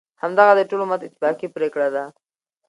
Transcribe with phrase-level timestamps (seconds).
[0.21, 2.03] همدغه د ټول امت اتفاقی پریکړه ده،